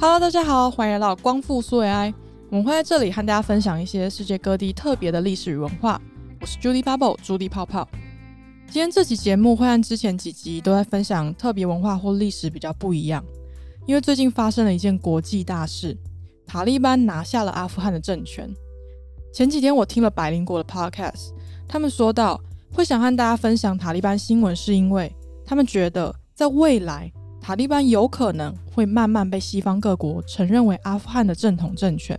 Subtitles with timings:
[0.00, 2.14] Hello，大家好，欢迎来到光复苏维埃。
[2.50, 6.00] 我们会在这里和大家分享一些世界各地特别的历史与文化。
[6.40, 7.88] 我是 Judy Bubble，朱莉泡泡。
[8.68, 13.24] 今天这期节目会和之前几集都在分享特别文化或历史比较不一样，
[13.88, 15.98] 因为最近发生了一件国际大事，
[16.46, 18.48] 塔利班拿下了阿富汗的政权。
[19.34, 21.30] 前几天我听了百灵国的 Podcast，
[21.66, 22.40] 他们说到
[22.72, 25.12] 会想和大家分享塔利班新闻，是因为
[25.44, 27.12] 他们觉得在未来。
[27.40, 32.18] 塔利班有可能会慢慢被西方各国承认为阿富汗的正统政权，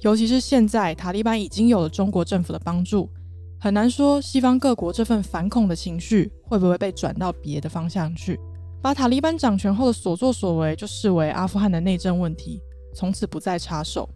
[0.00, 3.10] 尤其是现在塔利班已经有了中国政府的帮助，
[3.58, 8.38] 很难说西方各国这份反恐的情绪会不会被转到别的方向去，
[8.80, 12.60] 把塔利班掌权后的所作所为就视为阿富汗的内政问题，
[12.94, 14.08] 从此不再插手。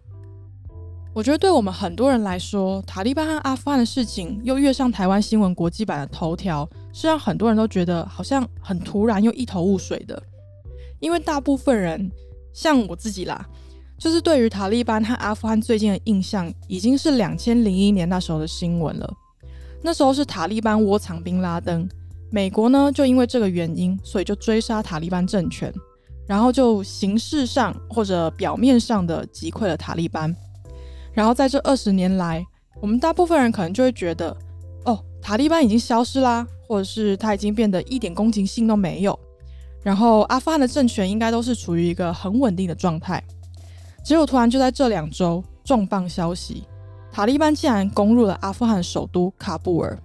[1.13, 10.21] 我觉得对我们很多人来说，塔利班和阿富汗的事情又跃上台湾新闻国际版的头条，是让很多人都觉得好像很突然又一头雾水的。
[10.99, 12.11] 因为大部分人
[12.53, 13.45] 像我自己啦，
[13.97, 19.13] 就是对于塔利班和阿富汗最近的印象，已经是两千零一年那时候的新闻了。
[19.81, 21.89] 那时候是塔利班窝藏宾拉登，
[22.29, 25.73] 美国呢就因为这个原因，所以就追杀塔利班政权，
[26.27, 30.35] 然后就形式上或者表面上的击溃了塔利班。
[31.13, 32.45] 然后在这二十年来，
[32.79, 34.37] 我们大部分人可能就会觉得，
[34.85, 39.19] 哦，塔利班已经消失啦，或者是他已经变得一点攻击性都没有。
[39.83, 43.21] 然后阿富汗的政权应该都是处于一个很稳定的状态，
[44.05, 46.63] 结果突然就在这两周重磅消息，
[47.11, 49.99] 塔利班竟然攻入了阿富汗首都喀布尔，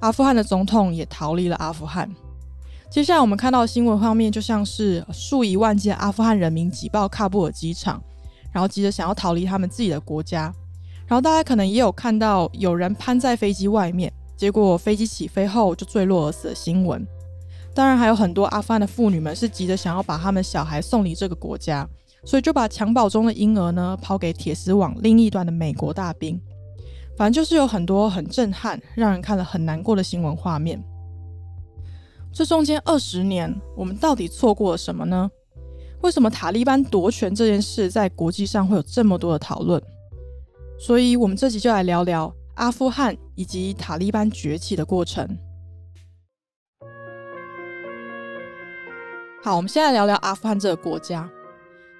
[0.00, 2.10] 阿富汗的总统也逃离了阿富汗。
[2.90, 8.02] 接下来我们看到的新闻画面就像是数以万计的阿富汗人民挤爆喀布尔机场，
[8.50, 10.52] 然后急着想要逃离他们自己的国家。
[11.06, 17.04] 然后大家可能也有看到有人攀在飞机外面，结果飞机起飞后就坠落而死的新闻。
[17.74, 21.86] 当然，还有很多阿富汗的妇女们是急着想要把他们小孩送离这个国家，
[22.24, 26.40] 所以就把襁褓中的婴儿呢抛给铁丝网另一端的美国大兵。
[27.16, 30.80] 反正就是有很多很震撼、让人看了很难过的新闻画面。
[32.32, 35.28] 这中间二十年，我们到底错过了什么呢？
[36.00, 39.82] 为什么塔利班夺权这件事在国际上会有这么多的讨论？
[40.78, 45.24] 所以，我们这集就来聊聊阿富汗以及塔利班崛起的过程。
[49.40, 51.28] 好，我们现在聊聊阿富汗这个国家。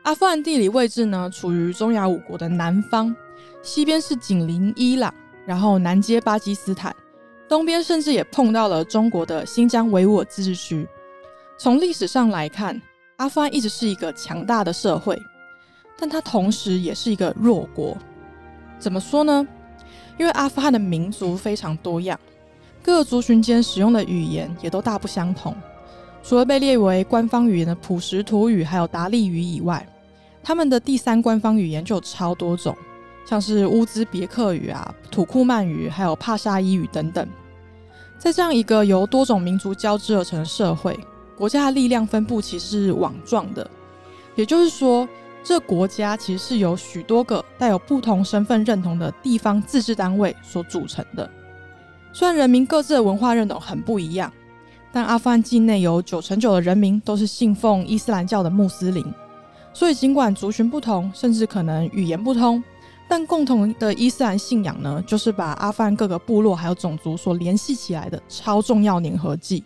[0.02, 3.14] 阿富汗地理位置呢，处于中亚五国的南方，
[3.62, 5.14] 西边是紧邻伊朗，
[5.46, 6.94] 然后南接巴基斯坦，
[7.48, 10.86] 东边甚至也碰到了中国的新疆维吾尔自治区。
[11.56, 12.80] 从历史上来看，
[13.18, 15.16] 阿富汗一直是一个强大的社会，
[15.96, 17.96] 但它同时也是一个弱国。
[18.80, 19.46] 怎么说呢？
[20.18, 22.18] 因为阿富汗的民族非常多样，
[22.82, 25.54] 各族群间使用的语言也都大不相同。
[26.22, 29.86] 除了被列为官方语言的普什图语还有达利语以外，
[30.42, 32.76] 他们的第三官方语言就有超多种，
[33.24, 37.26] 像是乌兹别克语啊、土库曼语，还有帕沙伊语等等。
[38.18, 40.98] 在这样一个由多种民族交织而成的社会，
[41.36, 43.70] 国家的力量分布其实是网状的，
[44.34, 45.08] 也就是说，
[45.42, 51.30] 这国家其实是由许多个带有不同身份认同的地方自治单位所组成的。
[52.12, 54.32] 虽然人民各自的文化认同很不一样。
[54.90, 59.04] 但阿富汗境内有九成九的人民都是信奉伊斯兰教的穆斯林，
[59.74, 62.64] 所以尽管族群不同，甚至可能语言不通，
[63.06, 69.62] 但共同的伊斯兰信仰呢，就是把阿富汗各个部落还有种族所联系起来的超重要粘合剂。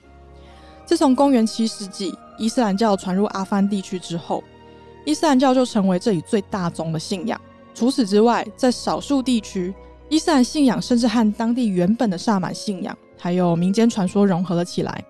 [0.84, 4.42] 自从公元七世纪伊斯兰教传入阿富汗地区之后，
[5.04, 7.40] 伊斯兰教就成为这里最大宗的信仰。
[7.74, 9.74] 除此之外，在少数地区，
[10.08, 15.04] 伊斯兰信仰甚至和当地原本的萨满信仰还有民间传说融合了起来。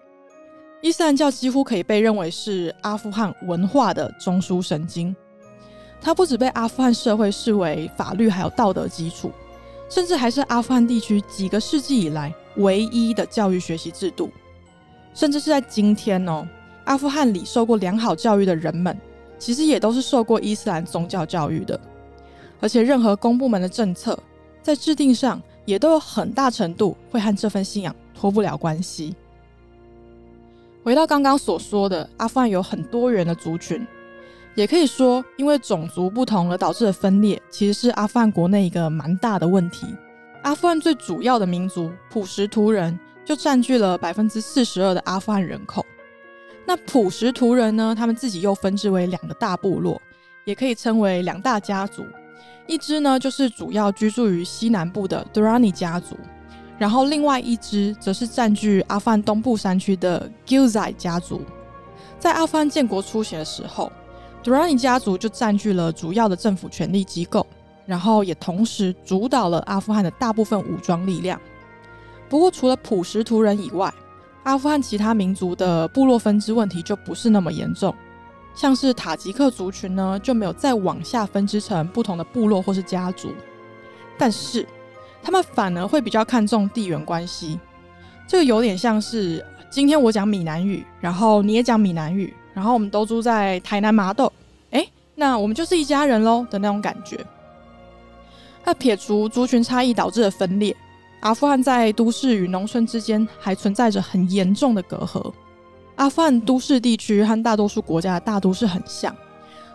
[0.81, 5.14] 伊斯兰教几乎可以被认为是阿富汗文化的中枢神经，
[6.00, 9.31] 它不只被阿富汗社会视为法律还有道德基础，
[9.88, 14.31] 甚至还是阿富汗地区几个世纪以来唯一的教育学习制度。
[15.14, 16.46] 甚至是在今天哦，
[16.84, 18.96] 阿富汗里受过良好教育的人们，
[19.42, 21.78] 其实也都是受过伊斯兰宗教教育的。
[22.60, 24.16] 而且，任何公部门的政策
[24.62, 29.16] 在制定上，也都有很大程度会和这份信仰脱不了关系。
[30.84, 33.84] 回到刚刚所说的，阿富汗有很多元的族群，
[34.54, 39.88] 也可以说，因为种族不同而导致的分裂，其实是阿富汗国内一个蛮大的问题。
[40.42, 45.84] 阿富汗最主要的民族普什图人就占据了百分之四十二的阿富汗人口。
[46.64, 50.00] 那普什图人呢，他们自己又分支为两个大部落，
[50.44, 52.05] 也可以称为两大家族。
[52.67, 56.17] 一支呢，就是主要居住于西南部的 Durrani 家族。
[56.79, 61.43] 然后，另外一支则是占据阿富汗东部山区的 Gilzai 家族。
[62.19, 63.91] 在阿富汗建国初期的时候
[64.43, 67.47] 杜拉尼家族就占据了主要的政府权力机构，
[67.87, 71.41] 然后也同时主导了阿富汗的大部分武装力量。
[72.29, 73.93] 不过，除了普什图人以外，
[74.44, 77.94] 阿富汗其他民族的部落分支问题就不是那么严重。
[78.54, 83.32] 像是塔吉克族群呢，就没有再往下分支成不同的部落或是家族，
[84.18, 84.66] 但是
[85.22, 87.58] 他们反而会比较看重地缘关系。
[88.26, 94.30] 这个有点像是今天我讲闽南语，然后你也讲闽南语，然后我们都住在台南麻豆，
[94.70, 97.18] 哎，那我们就是一家人喽的那种感觉。
[98.64, 100.76] 那撇除族群差异导致的分裂，
[101.22, 105.32] 阿富汗在都市与农村之间还存在着很严重的隔阂。
[105.94, 109.14] 阿富汗都市地区和大多数国家的大都市很像，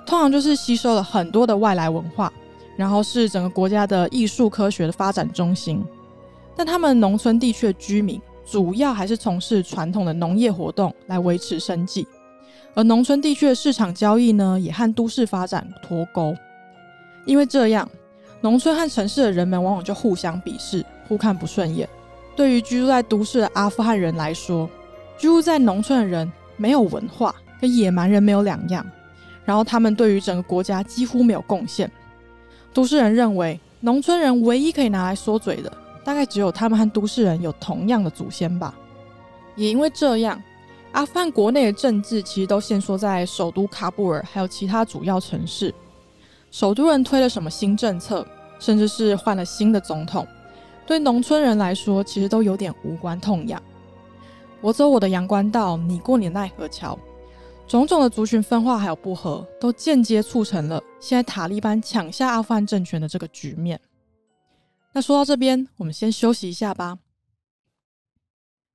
[0.05, 2.31] 通常就是吸收了很多的外来文化，
[2.75, 5.81] 然后是整个国家的艺术科学的发展中心。
[6.53, 12.05] 但他们农村地区的居民主要还是从事传统的农业活动来维持生计，
[12.73, 16.35] 而农村地区的市场交易呢，也和都市发展脱钩。
[17.25, 17.87] 因为这样，
[18.41, 21.87] 农村和城市的人们往往就互相鄙视，互看不顺眼。
[22.35, 24.69] 对于居住在都市的阿富汗人来说，
[25.17, 28.85] 居住在农村的人没有文化，跟野蛮人没有两样。
[29.43, 31.89] 然后他们对于整个国家几乎没有贡献。
[32.73, 35.71] 都市人认为，农村人唯一可以拿来说嘴的，
[36.03, 38.75] 大概只有他们和都市人有同样的祖先吧。
[39.55, 40.39] 也因为这样，
[40.91, 45.73] 阿富汗国内的政治其实都限缩在首都喀布尔，还有其他主要城市。
[46.51, 48.27] 首都人推了什么新政策，
[48.59, 50.27] 甚至是换了新的总统，
[50.87, 53.61] 对农村人来说，其实都有点无关痛痒。
[54.61, 56.97] 我走我的阳关道，你过你的奈何桥，
[57.67, 63.79] 种种的族群分化还有不和，都间接促成了现在塔利班抢下阿富汗政权的这个局面。
[64.93, 66.97] 那说到这边，我们先休息一下吧。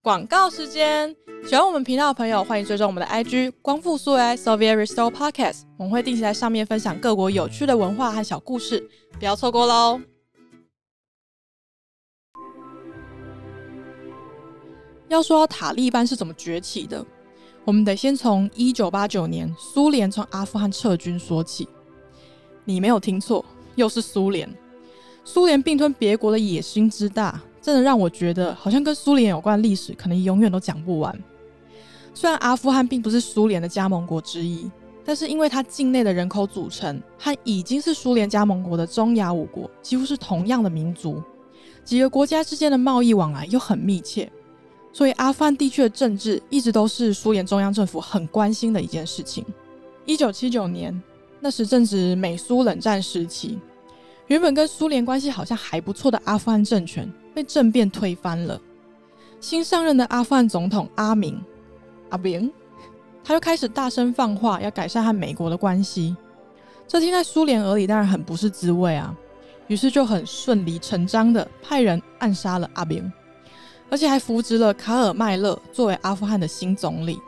[0.03, 1.17] 广告时间，
[1.49, 8.89] 喜欢我们频道的朋友，欢迎追踪我们的 IG 光复苏维 Soviet Restore Podcast，我们会定期在上面分享各国有趣的文化和小故事，
[9.19, 10.01] 不要错过喽。
[15.13, 17.05] 要说塔利班是怎么崛起的，
[17.67, 21.69] 我们得先从一九八九年苏联从阿富汗撤军说起。
[22.65, 23.45] 你没有听错，
[23.75, 24.49] 又是苏联。
[25.23, 31.15] 苏联并吞别国的野心之大，真的让我觉得好像跟苏联有关的历史可能永远都讲不完。
[32.15, 34.71] 虽然阿富汗并不是苏联的加盟国之一，
[35.05, 41.23] 但是因为它境内的人口组成和已经是苏联加盟国的中亚五国几乎是同样的民族，
[41.85, 44.33] 几个国家之间的贸易往来又很密切。
[44.93, 49.45] 所以，阿富汗地区的政治一直都是苏联中央政府很关心的一件事情。
[50.05, 51.03] 一九七九年，
[51.41, 53.59] 那时正值美苏冷战时期，
[54.27, 58.61] 原本跟苏联关系好像还不错的阿富汗政权被政变推翻了。
[59.41, 61.41] 新上任的阿富汗总统阿明
[62.11, 62.53] 阿明，
[63.25, 66.15] 他就开始大声放话，要改善和美国的关系。
[66.87, 69.17] 这听在苏联耳里当然很不是滋味啊，
[69.69, 73.11] 于是就很顺理成章的派人暗杀了阿明。
[73.93, 77.21] 而且还扶植了卡尔麦勒作为阿富汗的新总理，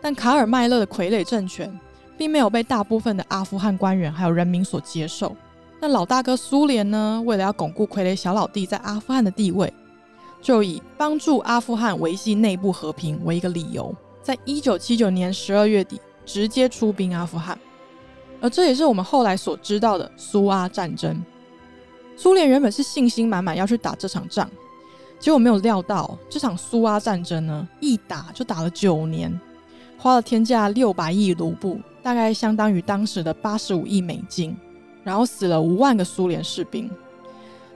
[0.00, 1.72] 但卡尔麦勒的傀儡政权
[2.16, 5.36] 并没有被大部分的阿富汗官员还有人民所接受。
[5.78, 7.22] 那老大哥苏联呢？
[7.24, 9.72] 为了要巩固傀儡小老弟在阿富汗的地位，
[10.42, 17.56] 就以帮助阿富汗维系内部和平为一个理由，在一九七九年十二月底直接出兵阿富汗。
[18.40, 21.22] 而这也是我们后来所知道的苏阿战争。
[22.16, 24.50] 苏联原本是信心满满要去打这场仗。
[25.18, 29.38] 结果没有料到，这场苏阿战争呢，一打就打了九年，
[29.98, 34.56] 花了天价六百亿卢布，大概相当于当时的八十五亿美金，
[35.02, 36.88] 然后死了五万个苏联士兵。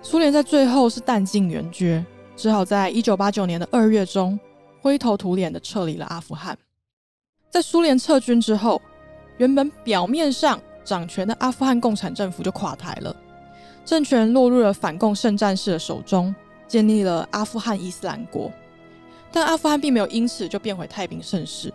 [0.02, 2.04] 苏联在最后是弹尽援绝，
[2.36, 4.38] 只好在一九八九年的二月中，
[4.80, 6.56] 灰头土脸的撤离了阿富汗。
[7.50, 8.80] 在苏联撤军之后，
[9.38, 13.14] 原本表面上掌权的阿富汗共产政府就垮台了，
[13.84, 16.32] 政权落入了反共圣战士的手中。
[16.72, 18.50] 建立了阿富汗伊斯兰国，
[19.30, 21.70] 但阿富汗并没有因此就变回太平盛世。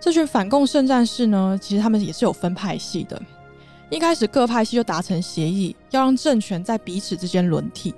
[0.00, 3.22] 这群反共圣战士呢，其实他们也是有分派系的。
[3.88, 7.94] 一开始各派系就达成协议，要让政权在彼此之间轮替。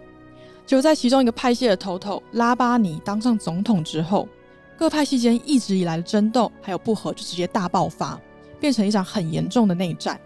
[0.67, 4.29] 就在其中一个派系的头头拉巴尼当上总统之后，
[4.77, 8.21] 各派系间一直以来的争斗还有不和就直接大爆发，
[8.61, 10.21] 变成一场很严重的内战。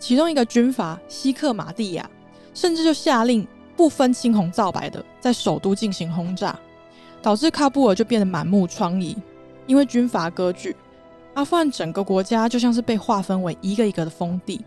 [0.00, 2.10] 其中一个军阀西克马蒂亚
[2.54, 3.46] 甚至就下令。
[3.76, 6.58] 不分青红皂白的在首都进行轰炸，
[7.20, 9.16] 导致喀布尔就变得满目疮痍。
[9.66, 10.76] 因为军阀割据，
[11.34, 14.64] 阿富汗整个国家就像是被划分为一个一个的封地。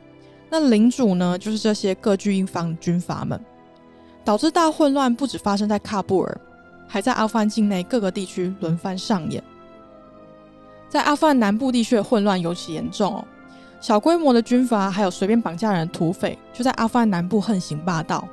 [0.50, 3.40] 那领主呢，就是这些各据一方的军阀们，
[4.26, 6.42] 导致大混乱不止发生在喀布尔，
[6.88, 9.44] 还在阿富汗境内各个地区轮番上演。
[10.90, 13.24] 在阿富汗南部地区的混乱尤其严重哦，
[13.82, 18.28] 小规模的军阀还有随便绑架人的土匪，就在阿富汗南部横行霸道。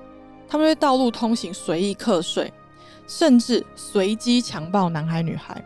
[0.48, 2.52] 他们对道路通行随意课税，
[3.06, 5.64] 甚至随机强暴男孩女孩。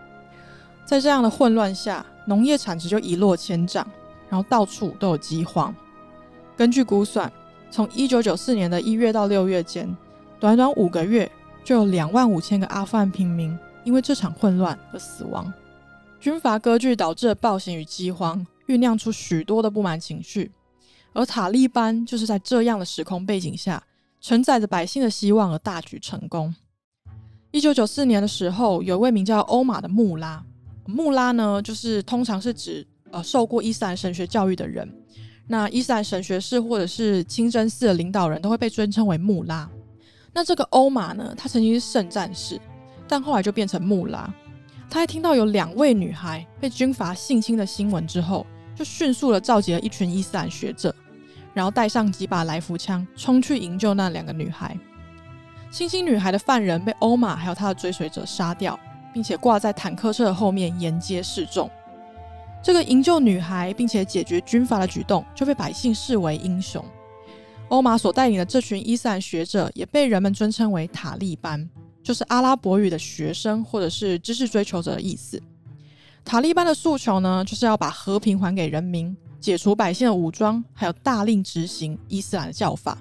[0.85, 3.87] 在这样的混乱下，农业产值就一落千丈，
[4.31, 5.75] 然后到处都有饥荒。
[6.57, 7.31] 根据估算，
[7.71, 9.95] 从一九九四年的一月到六月间，
[10.41, 11.31] 短短五个月
[11.63, 15.53] 就有两万五千个阿富汗平民因为这场混乱而死亡。
[16.19, 20.51] 军阀割据导致的暴行与饥荒，酝酿出许多的不满情绪，
[21.13, 23.83] 而塔利班就是在这样的时空背景下，
[24.21, 26.55] 承载着百姓的希望而大举成功。
[27.51, 30.45] 一九九四年的时候，有位名叫欧玛的穆拉。
[30.87, 34.89] 穆拉呢，就是通常是指呃受过伊斯兰神学教育的人。
[35.47, 39.69] 那伊斯兰神学士或者是清真寺的领导人都会被尊称为穆拉。
[40.35, 42.61] 那这个欧玛呢，他曾经是圣战士，
[43.09, 44.33] 但后来就变成穆拉。
[44.91, 50.95] 他在听到有两位女孩被军阀性侵的新闻之后，就迅速的召集了一群伊斯兰学者，
[51.59, 54.79] 然后带上几把来福枪，冲去营救那两个女孩。
[55.71, 58.79] 星星女孩的犯人被欧玛还有他的追随者杀掉。
[59.11, 61.69] 并且挂在坦克车的后面沿街示众。
[62.63, 66.85] 这个营救女孩并且解决军阀的举动就被百姓视为英雄。
[67.69, 71.69] 欧玛所带领的这群伊斯兰学者也被人们尊称为塔利班，
[72.03, 75.43] 就是阿拉伯语的学生或者是知识追求者的意思。
[76.25, 82.99] 塔利班的诉求呢，就是要把和平还给人民，解除百姓的武装，还有大令执行伊斯兰教法。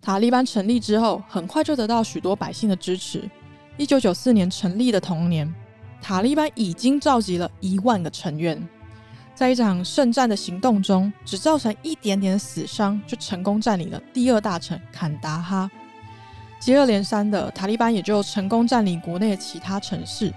[0.00, 3.28] 塔利班成立之后，很快就得到许多百姓的支持。
[3.76, 5.52] 一九九四年成立的同年，
[6.00, 8.68] 塔利班已经召集了一万个成员，
[9.34, 15.70] 在一场圣战的行动中，只造成一点点死伤，就成功占领了第二大城坎达哈。
[16.60, 20.32] 接二连三的，塔利班也就成功占领国内的其他城市。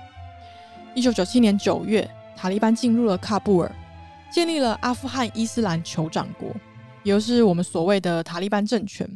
[0.94, 3.72] 一九九七年九月，塔利班进入了喀布尔，
[4.32, 6.50] 建立了阿富汗伊斯兰酋长国，
[7.04, 9.10] 也就是我们所谓的塔利班政权。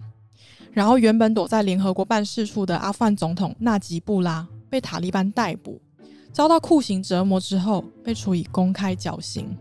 [0.72, 5.82] 然后，原本躲在联合国办事处的阿富汗总统纳吉布拉被塔利班逮捕，
[6.32, 9.58] 遭到酷刑折磨之后，被处以公开绞刑。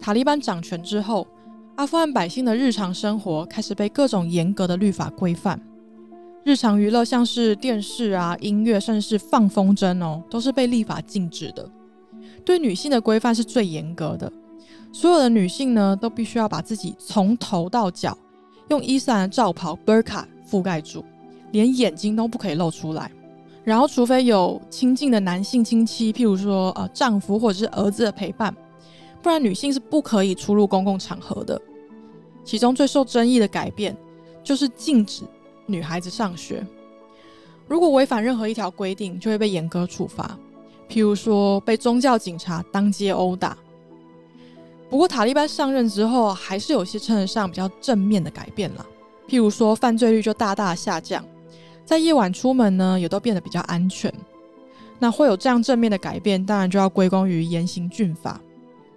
[0.00, 1.28] 塔利班掌权之后，
[1.76, 5.60] 阿富汗百姓的日常生活开始被各种严格的律法规范，
[6.44, 11.68] 日常娱乐像是电视啊、音乐，甚至是放风筝哦，都是被立法禁止的。
[12.44, 14.30] 对女性的规范是最严格的。
[14.92, 18.18] 所有的女性呢，都必须要把自己从头到脚
[18.68, 21.04] 用伊斯兰的罩袍 burqa 覆盖住，
[21.52, 23.10] 连眼睛都不可以露出来。
[23.62, 28.52] 然后，除非有亲近的男性亲戚，譬如说呃丈夫或者是儿子的陪伴，
[29.22, 31.60] 不然女性是不可以出入公共场合的。
[32.44, 33.96] 其中最受争议的改变
[34.42, 35.22] 就是禁止
[35.66, 36.66] 女孩子上学，
[37.68, 40.38] 如果违反任何一条规定，就会被严格处罚，
[40.88, 43.56] 譬如说被宗教警察当街殴打。
[44.90, 48.86] 不过，塔利班上任之后，还是有些称得上比较正面的改变了。
[49.26, 51.24] 譬如说，犯罪率就大大下降，
[51.84, 54.12] 在夜晚出门呢，也都变得比较安全。
[54.98, 58.38] 那会有这样正面的改变，当然就要归功于严刑峻法。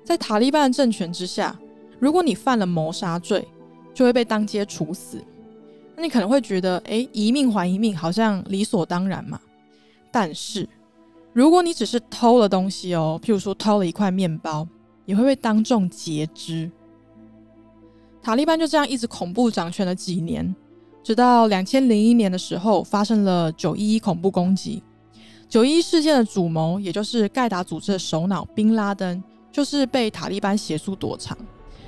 [0.04, 1.58] 在塔利班的政权之下，
[1.98, 3.48] 如果你犯了谋杀罪，
[3.94, 5.24] 就会被当街处死。
[5.96, 9.40] 那你可能会觉得，哎，一命还一命，好像理所当然嘛。
[10.12, 10.68] 但是，
[11.34, 14.68] 如果你只是偷了东西哦，譬如说偷了一块面包。
[15.06, 16.68] 也会被当众截肢。
[18.24, 20.56] 塔利班就这样一直恐怖掌权了几年，
[21.04, 24.82] 直到两千零一年的时候发生了九一一恐怖攻击。
[25.48, 31.38] 九一一事件的主谋，也就是盖达组织的首脑宾拉登，就是被塔利班协助躲藏。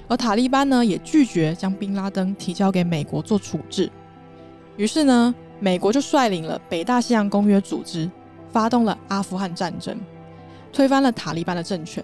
[0.08, 3.92] 而塔利班呢，也拒绝将宾拉登提交给美国做处置。
[4.78, 8.10] 于是呢，美国就率领了北大西洋公约组织，
[8.52, 10.00] 发动了阿富汗战争，
[10.72, 12.04] 推翻了塔利班的政权。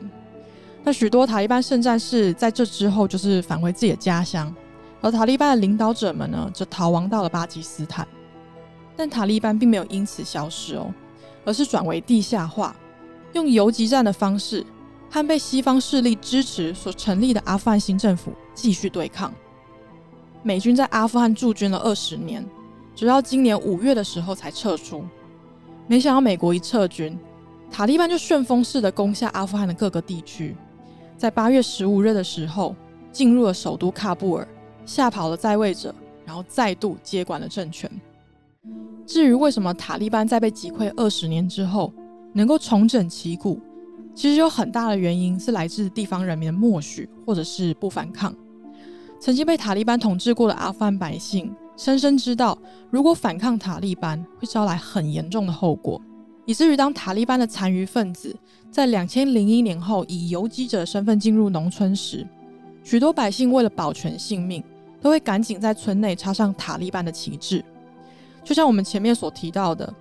[0.83, 4.53] 那许多塔利班圣战士在这之后就是返回自己的家乡，
[5.01, 8.07] 而塔利班的领导者们呢，则逃亡到了巴基斯坦。
[8.95, 10.93] 但塔利班并没有因此消失哦，
[11.45, 12.75] 而是转为地下化，
[13.33, 14.65] 用游击战的方式
[15.09, 19.33] 和被西方势力支持所成立的阿富汗新政府继续对抗。
[20.41, 22.45] 美军在阿富汗驻军了二十年，
[22.95, 25.03] 直到今年五月的时候才撤出。
[25.87, 27.17] 没想到美国一撤军，
[27.69, 30.55] 塔利班就旋风式的攻下阿富汗的各个地区。
[31.17, 32.75] 在八月十五日的时候，
[33.11, 34.47] 进入了首都喀布尔，
[34.85, 35.93] 吓跑了在位者，
[36.25, 37.89] 然后再度接管了政权。
[39.05, 41.93] 至于为什么塔利班在被击溃二十年之后
[42.31, 43.59] 能够重整旗鼓，
[44.15, 48.33] 其实有很大的原因是来自地方人民的默许或者是不反抗。
[49.19, 52.57] 曾经被塔利班统治过的阿富汗百姓深深知道，
[52.89, 56.01] 如果反抗塔利班会招来很严重的后果。
[56.45, 58.35] 以至于当塔利班的残余分子
[58.69, 62.27] 在两千零一年后以游击者身份进入农村时，
[62.83, 64.61] 许多百姓为了保全性命，
[65.01, 67.63] 都会赶紧在村内插上塔利班的旗帜。
[68.43, 69.93] 就像我们前面所提到的，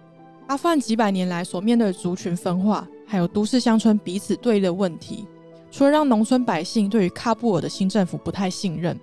[0.48, 5.24] 阿富汗几百年来所面对的族群分化，还有都市乡村彼此对立的问题，
[5.70, 8.98] 除了让农村百姓对于喀布尔的新政府不太信任，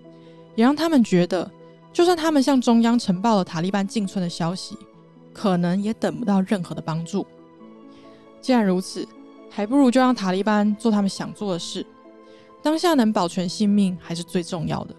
[0.55, 1.49] 也让他们觉得，
[1.91, 4.77] 就算他们向中央呈报了塔利班进村的消息，
[5.34, 7.25] 可能也等不到任何的帮助。
[8.41, 9.08] 既然如此，
[9.50, 11.86] 还不如就让塔利班做他们想做的事。
[12.62, 14.96] 当下能保全性命还是最重要的。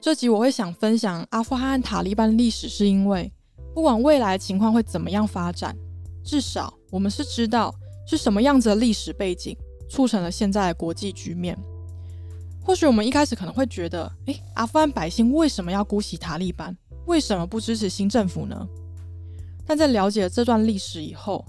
[0.00, 3.32] 这集我会想分享阿富汗塔利班历史，是因为
[3.72, 5.76] 不管未来情况会怎么样发展，
[6.22, 7.74] 至少我们是知道
[8.06, 9.56] 是什么样子的历史背景
[9.88, 11.58] 促成了现在的国际局面。
[12.64, 16.74] 或许我们一开始可能会觉得，诶，阿富汗百姓为什么要姑息塔利班？
[17.04, 18.66] 为什么不支持新政府呢？
[19.66, 21.44] 但在了解这段历史以后，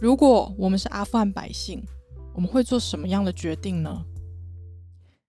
[0.00, 1.84] 如果我们是阿富汗百姓，
[2.32, 4.04] 我们会做什么样的决定呢？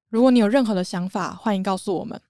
[0.09, 2.21] 如果你有任何的想法，欢迎告诉我们。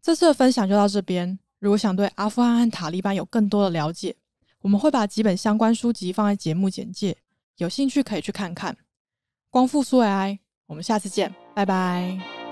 [0.00, 1.36] 这次的分享就到这边。
[1.58, 4.14] 如果想对阿富汗和塔利班有更多的了解，
[4.60, 7.16] 我们会把几本相关书籍放在节目简介，
[7.56, 8.76] 有兴趣可以去看看。
[9.50, 12.43] 光复苏维埃，我们下次见，拜拜。